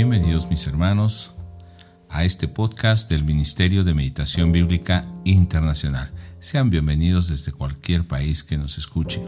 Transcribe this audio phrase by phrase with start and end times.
[0.00, 1.32] Bienvenidos mis hermanos
[2.08, 6.12] a este podcast del Ministerio de Meditación Bíblica Internacional.
[6.38, 9.20] Sean bienvenidos desde cualquier país que nos escuche.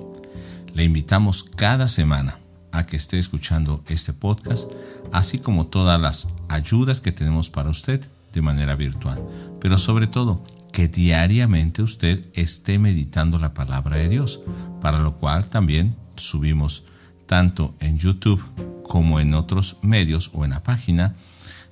[0.72, 2.38] Le invitamos cada semana
[2.70, 4.70] a que esté escuchando este podcast,
[5.10, 9.20] así como todas las ayudas que tenemos para usted de manera virtual.
[9.60, 14.40] Pero sobre todo, que diariamente usted esté meditando la palabra de Dios,
[14.80, 16.84] para lo cual también subimos
[17.30, 18.42] tanto en YouTube
[18.82, 21.14] como en otros medios o en la página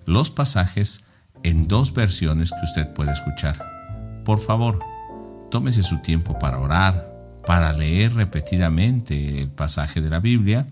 [0.06, 1.02] los pasajes
[1.42, 4.22] en dos versiones que usted puede escuchar.
[4.24, 4.78] Por favor,
[5.50, 7.12] tómese su tiempo para orar,
[7.44, 10.68] para leer repetidamente el pasaje de la Biblia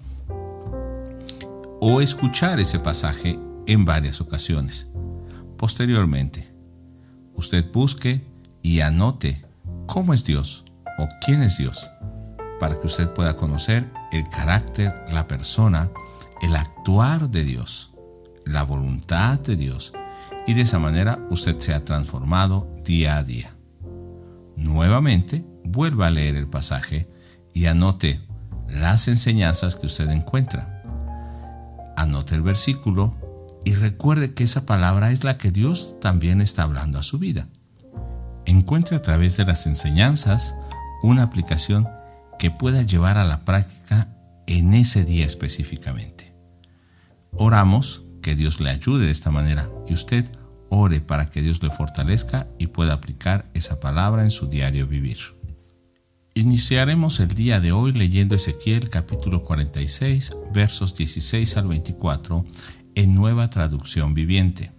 [1.80, 4.86] o escuchar ese pasaje en varias ocasiones.
[5.56, 6.48] Posteriormente,
[7.34, 8.24] usted busque
[8.62, 9.44] y anote
[9.86, 10.64] cómo es Dios
[10.96, 11.90] o quién es Dios,
[12.58, 15.90] para que usted pueda conocer el carácter, la persona,
[16.42, 17.92] el actuar de Dios,
[18.44, 19.92] la voluntad de Dios,
[20.46, 23.50] y de esa manera usted sea transformado día a día.
[24.56, 27.08] Nuevamente, vuelva a leer el pasaje
[27.52, 28.20] y anote
[28.68, 30.82] las enseñanzas que usted encuentra.
[31.96, 33.16] Anote el versículo
[33.64, 37.48] y recuerde que esa palabra es la que Dios también está hablando a su vida.
[38.44, 40.54] Encuentre a través de las enseñanzas
[41.02, 41.88] una aplicación
[42.38, 44.08] que pueda llevar a la práctica
[44.46, 46.34] en ese día específicamente.
[47.32, 50.30] Oramos que Dios le ayude de esta manera y usted
[50.68, 55.18] ore para que Dios le fortalezca y pueda aplicar esa palabra en su diario vivir.
[56.34, 62.44] Iniciaremos el día de hoy leyendo Ezequiel capítulo 46 versos 16 al 24
[62.94, 64.72] en nueva traducción viviente.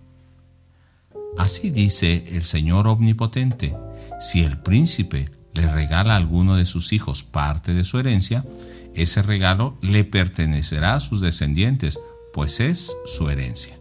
[1.38, 3.76] Así dice el Señor Omnipotente,
[4.20, 8.46] si el príncipe le regala a alguno de sus hijos parte de su herencia,
[8.94, 12.00] ese regalo le pertenecerá a sus descendientes,
[12.32, 13.78] pues es su herencia.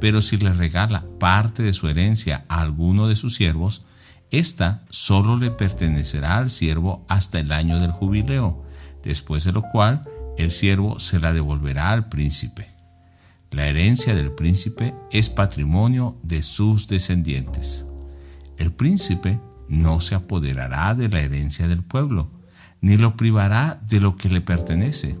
[0.00, 3.84] Pero si le regala parte de su herencia a alguno de sus siervos,
[4.30, 8.62] ésta solo le pertenecerá al siervo hasta el año del jubileo,
[9.02, 10.04] después de lo cual
[10.36, 12.68] el siervo se la devolverá al príncipe.
[13.50, 17.86] La herencia del príncipe es patrimonio de sus descendientes.
[18.58, 22.30] El príncipe no se apoderará de la herencia del pueblo,
[22.80, 25.18] ni lo privará de lo que le pertenece.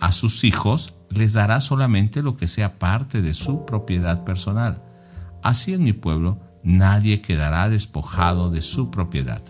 [0.00, 4.82] A sus hijos les dará solamente lo que sea parte de su propiedad personal.
[5.42, 9.42] Así en mi pueblo nadie quedará despojado de su propiedad.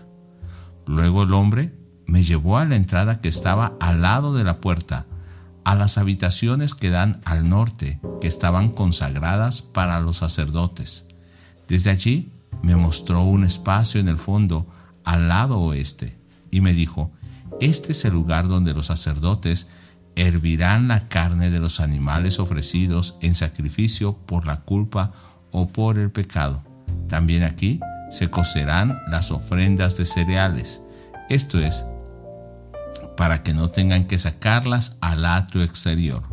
[0.85, 1.75] Luego el hombre
[2.07, 5.05] me llevó a la entrada que estaba al lado de la puerta,
[5.63, 11.07] a las habitaciones que dan al norte, que estaban consagradas para los sacerdotes.
[11.67, 14.67] Desde allí me mostró un espacio en el fondo,
[15.03, 16.17] al lado oeste,
[16.51, 17.11] y me dijo,
[17.61, 19.67] este es el lugar donde los sacerdotes
[20.15, 25.13] hervirán la carne de los animales ofrecidos en sacrificio por la culpa
[25.51, 26.63] o por el pecado.
[27.07, 30.81] También aquí se cocerán las ofrendas de cereales,
[31.29, 31.85] esto es,
[33.15, 36.23] para que no tengan que sacarlas al atrio exterior,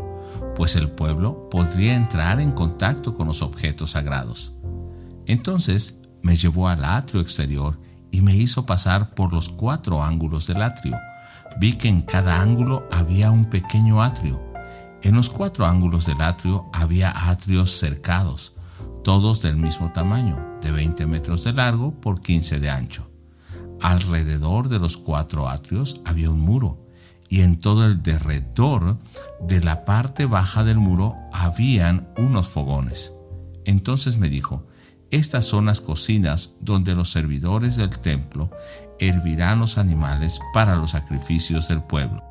[0.55, 4.55] pues el pueblo podría entrar en contacto con los objetos sagrados.
[5.27, 7.79] Entonces me llevó al atrio exterior
[8.11, 10.99] y me hizo pasar por los cuatro ángulos del atrio.
[11.59, 14.43] Vi que en cada ángulo había un pequeño atrio.
[15.03, 18.55] En los cuatro ángulos del atrio había atrios cercados,
[19.05, 23.11] todos del mismo tamaño, de 20 metros de largo por 15 de ancho.
[23.81, 26.87] Alrededor de los cuatro atrios había un muro,
[27.29, 28.99] y en todo el derredor
[29.41, 33.13] de la parte baja del muro habían unos fogones.
[33.65, 34.67] Entonces me dijo,
[35.11, 38.51] estas son las cocinas donde los servidores del templo
[38.99, 42.23] hervirán los animales para los sacrificios del pueblo.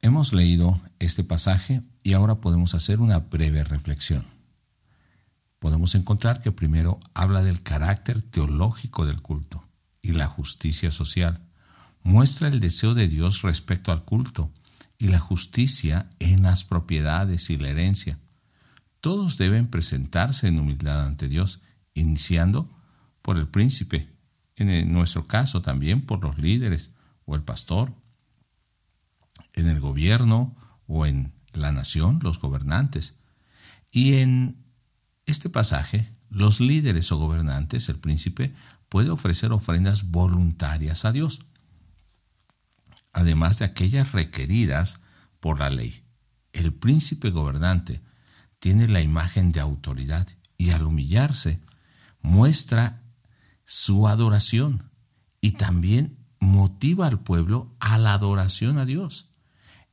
[0.00, 4.26] Hemos leído este pasaje y ahora podemos hacer una breve reflexión
[5.62, 9.64] podemos encontrar que primero habla del carácter teológico del culto
[10.02, 11.40] y la justicia social.
[12.02, 14.50] Muestra el deseo de Dios respecto al culto
[15.02, 18.20] y la justicia en las propiedades y la herencia.
[19.00, 21.60] Todos deben presentarse en humildad ante Dios,
[21.92, 22.70] iniciando
[23.20, 24.08] por el príncipe,
[24.54, 26.92] en nuestro caso también por los líderes
[27.24, 27.92] o el pastor,
[29.54, 30.54] en el gobierno
[30.86, 33.16] o en la nación, los gobernantes,
[33.90, 34.56] y en
[35.26, 38.54] este pasaje, los líderes o gobernantes, el príncipe,
[38.88, 41.40] puede ofrecer ofrendas voluntarias a Dios,
[43.12, 45.00] además de aquellas requeridas
[45.40, 46.02] por la ley.
[46.52, 48.00] El príncipe gobernante
[48.58, 50.26] tiene la imagen de autoridad
[50.56, 51.60] y al humillarse
[52.20, 53.02] muestra
[53.64, 54.90] su adoración
[55.40, 59.28] y también motiva al pueblo a la adoración a Dios.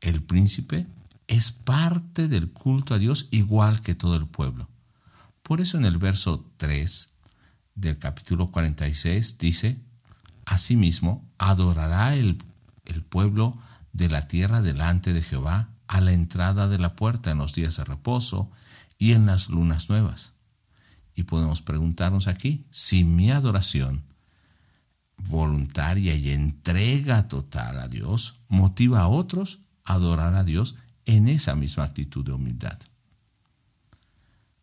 [0.02, 0.88] el príncipe
[1.28, 4.68] es parte del culto a Dios igual que todo el pueblo.
[5.44, 7.14] Por eso en el verso 3
[7.76, 9.80] del capítulo 46 dice,
[10.46, 12.44] Asimismo, adorará el,
[12.90, 13.58] el pueblo
[13.94, 17.78] de la tierra delante de Jehová a la entrada de la puerta en los días
[17.78, 18.52] de reposo
[18.98, 20.34] y en las lunas nuevas.
[21.16, 24.04] Y podemos preguntarnos aquí si mi adoración
[25.18, 30.76] voluntaria y entrega total a Dios motiva a otros a adorar a Dios
[31.06, 32.80] en esa misma actitud de humildad.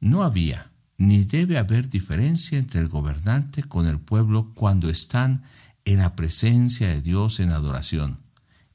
[0.01, 5.43] No había ni debe haber diferencia entre el gobernante con el pueblo cuando están
[5.87, 8.21] en la presencia de Dios en adoración,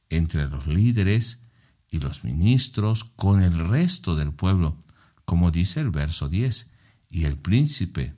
[0.10, 1.44] entre los líderes
[1.90, 4.78] y los ministros con el resto del pueblo,
[5.26, 6.72] como dice el verso 10,
[7.10, 8.16] y el príncipe,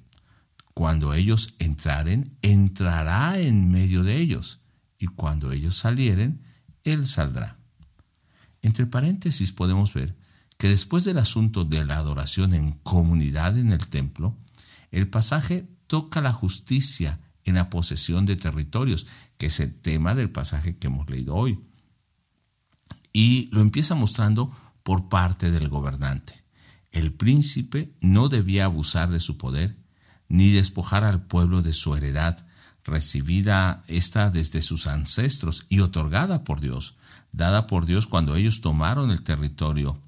[0.76, 4.62] cuando ellos entraren, entrará en medio de ellos,
[5.00, 6.44] y cuando ellos salieren,
[6.84, 7.58] él saldrá.
[8.62, 10.16] Entre paréntesis podemos ver
[10.58, 14.38] que después del asunto de la adoración en comunidad en el templo,
[14.92, 19.08] el pasaje toca la justicia en la posesión de territorios,
[19.38, 21.60] que es el tema del pasaje que hemos leído hoy.
[23.12, 24.52] Y lo empieza mostrando
[24.84, 26.44] por parte del gobernante.
[26.92, 29.76] El príncipe no debía abusar de su poder,
[30.30, 32.46] ni despojar al pueblo de su heredad,
[32.84, 36.96] recibida esta desde sus ancestros y otorgada por Dios,
[37.32, 40.00] dada por Dios cuando ellos tomaron el territorio.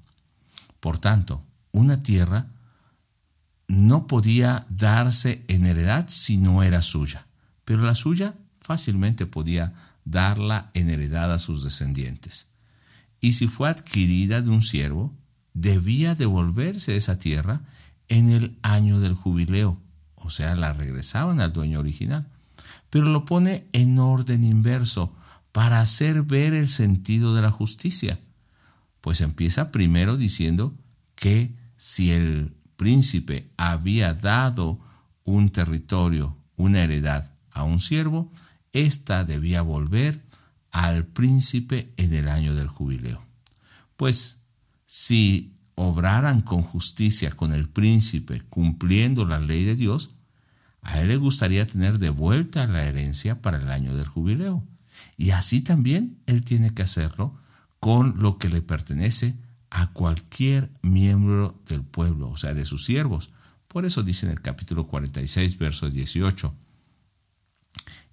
[0.80, 2.48] Por tanto, una tierra
[3.68, 7.25] no podía darse en heredad si no era suya,
[7.66, 9.74] pero la suya fácilmente podía
[10.06, 12.52] darla en heredad a sus descendientes.
[13.20, 15.12] Y si fue adquirida de un siervo,
[15.52, 17.62] debía devolverse esa tierra
[18.08, 19.82] en el año del jubileo,
[20.14, 22.28] o sea, la regresaban al dueño original.
[22.88, 25.14] Pero lo pone en orden inverso,
[25.50, 28.20] para hacer ver el sentido de la justicia.
[29.00, 30.76] Pues empieza primero diciendo
[31.14, 34.78] que si el príncipe había dado
[35.24, 38.30] un territorio, una heredad a un siervo,
[38.72, 40.22] ésta debía volver
[40.70, 43.24] al príncipe en el año del jubileo.
[43.96, 44.42] Pues
[44.86, 50.10] si obraran con justicia con el príncipe cumpliendo la ley de Dios,
[50.82, 54.62] a él le gustaría tener de vuelta la herencia para el año del jubileo.
[55.16, 57.38] Y así también él tiene que hacerlo
[57.80, 59.34] con lo que le pertenece
[59.70, 63.30] a cualquier miembro del pueblo, o sea, de sus siervos.
[63.66, 66.54] Por eso dice en el capítulo 46, verso 18,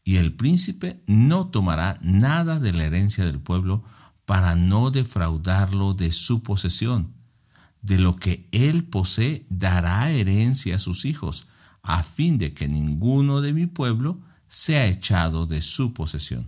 [0.03, 3.83] y el príncipe no tomará nada de la herencia del pueblo
[4.25, 7.13] para no defraudarlo de su posesión.
[7.81, 11.47] De lo que él posee dará herencia a sus hijos,
[11.81, 16.47] a fin de que ninguno de mi pueblo sea echado de su posesión.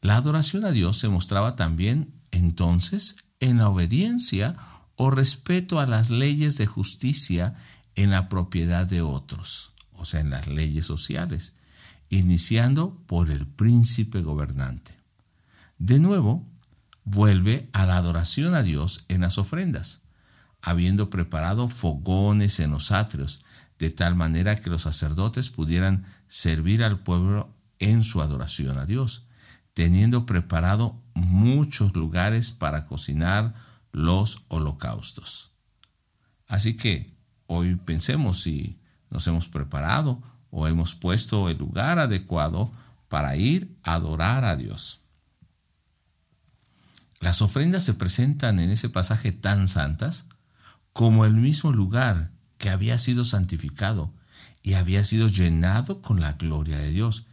[0.00, 4.56] La adoración a Dios se mostraba también entonces en la obediencia
[4.96, 7.54] o respeto a las leyes de justicia
[7.94, 11.55] en la propiedad de otros, o sea, en las leyes sociales,
[12.08, 14.94] iniciando por el príncipe gobernante.
[15.78, 16.46] De nuevo,
[17.04, 20.02] vuelve a la adoración a Dios en las ofrendas,
[20.62, 23.44] habiendo preparado fogones en los atrios,
[23.78, 29.26] de tal manera que los sacerdotes pudieran servir al pueblo en su adoración a Dios
[29.76, 33.52] teniendo preparado muchos lugares para cocinar
[33.92, 35.52] los holocaustos.
[36.46, 42.72] Así que hoy pensemos si nos hemos preparado o hemos puesto el lugar adecuado
[43.08, 45.00] para ir a adorar a Dios.
[47.20, 50.28] Las ofrendas se presentan en ese pasaje tan santas
[50.92, 54.12] como el mismo lugar que había sido santificado
[54.62, 57.26] y había sido llenado con la gloria de Dios.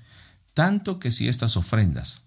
[0.54, 2.22] Tanto que si estas ofrendas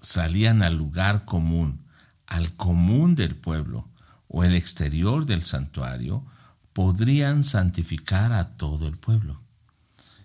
[0.00, 1.84] salían al lugar común,
[2.26, 3.88] al común del pueblo
[4.28, 6.24] o el exterior del santuario,
[6.76, 9.40] podrían santificar a todo el pueblo.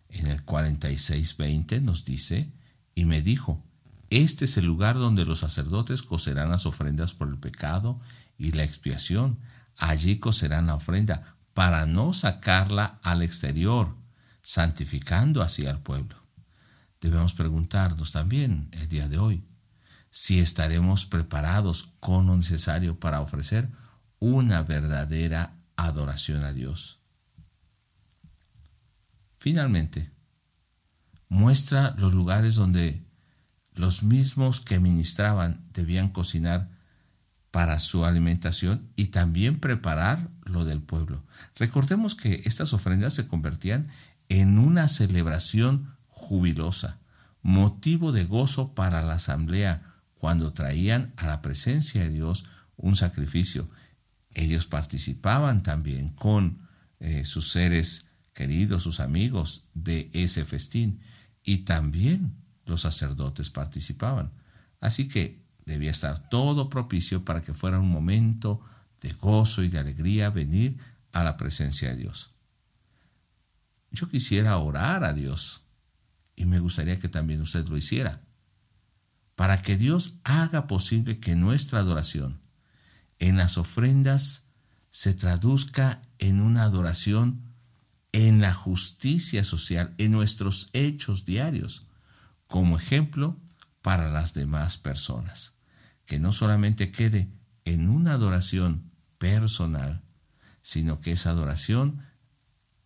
[0.09, 2.51] En el 46.20 nos dice,
[2.93, 3.63] y me dijo,
[4.09, 8.01] este es el lugar donde los sacerdotes cocerán las ofrendas por el pecado
[8.37, 9.39] y la expiación.
[9.77, 13.95] Allí cocerán la ofrenda para no sacarla al exterior,
[14.43, 16.17] santificando así al pueblo.
[16.99, 19.45] Debemos preguntarnos también el día de hoy,
[20.09, 23.69] si estaremos preparados con lo necesario para ofrecer
[24.19, 25.55] una verdadera
[25.85, 26.99] adoración a Dios.
[29.37, 30.11] Finalmente,
[31.29, 33.03] muestra los lugares donde
[33.73, 36.69] los mismos que ministraban debían cocinar
[37.51, 41.23] para su alimentación y también preparar lo del pueblo.
[41.55, 43.87] Recordemos que estas ofrendas se convertían
[44.29, 46.99] en una celebración jubilosa,
[47.41, 49.83] motivo de gozo para la asamblea
[50.13, 52.45] cuando traían a la presencia de Dios
[52.77, 53.69] un sacrificio,
[54.33, 56.67] ellos participaban también con
[56.99, 61.01] eh, sus seres queridos, sus amigos de ese festín,
[61.43, 62.35] y también
[62.65, 64.31] los sacerdotes participaban.
[64.79, 68.61] Así que debía estar todo propicio para que fuera un momento
[69.01, 70.77] de gozo y de alegría venir
[71.11, 72.31] a la presencia de Dios.
[73.91, 75.63] Yo quisiera orar a Dios
[76.35, 78.21] y me gustaría que también usted lo hiciera,
[79.35, 82.39] para que Dios haga posible que nuestra adoración
[83.21, 84.47] en las ofrendas
[84.89, 87.43] se traduzca en una adoración
[88.11, 91.85] en la justicia social, en nuestros hechos diarios,
[92.47, 93.39] como ejemplo
[93.83, 95.59] para las demás personas.
[96.05, 97.29] Que no solamente quede
[97.63, 100.01] en una adoración personal,
[100.63, 102.03] sino que esa adoración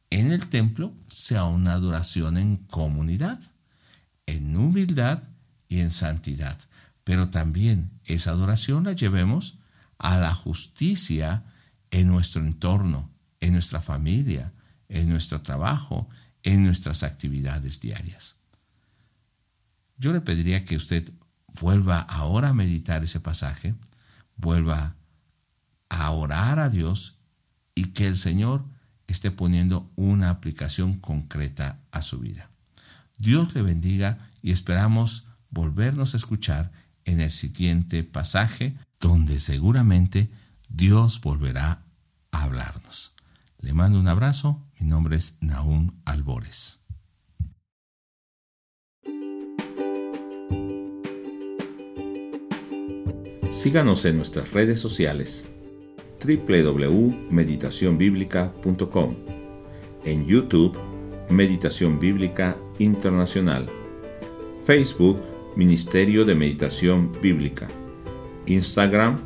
[0.09, 3.41] en el templo sea una adoración en comunidad,
[4.25, 5.23] en humildad
[5.69, 6.59] y en santidad.
[7.05, 9.59] Pero también esa adoración la llevemos
[9.97, 11.43] a la justicia
[11.91, 14.53] en nuestro entorno, en nuestra familia,
[14.89, 16.09] en nuestro trabajo,
[16.43, 18.37] en nuestras actividades diarias.
[19.97, 21.11] Yo le pediría que usted
[21.59, 23.75] vuelva ahora a meditar ese pasaje,
[24.35, 24.95] vuelva
[25.89, 27.17] a orar a Dios
[27.73, 28.65] y que el Señor
[29.07, 32.49] esté poniendo una aplicación concreta a su vida.
[33.17, 36.71] Dios le bendiga y esperamos volvernos a escuchar
[37.05, 40.29] en el siguiente pasaje donde seguramente
[40.69, 41.85] Dios volverá
[42.31, 43.15] a hablarnos.
[43.59, 46.79] Le mando un abrazo, mi nombre es Naum Albores.
[53.49, 55.47] Síganos en nuestras redes sociales
[56.23, 59.15] www.meditacionbiblica.com
[60.03, 60.77] en YouTube
[61.29, 63.69] Meditación Bíblica Internacional
[64.65, 67.67] Facebook Ministerio de Meditación Bíblica
[68.45, 69.17] Instagram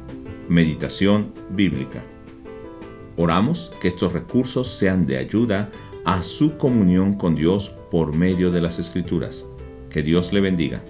[0.47, 2.03] Meditación Bíblica
[3.21, 5.69] Oramos que estos recursos sean de ayuda
[6.05, 9.45] a su comunión con Dios por medio de las Escrituras.
[9.89, 10.81] Que Dios le bendiga.